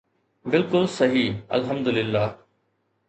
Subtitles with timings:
[0.53, 2.25] بلڪل صحيح الحمدلله